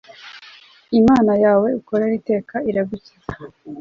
[0.99, 3.31] imana yawe ukorera iteka iragukiza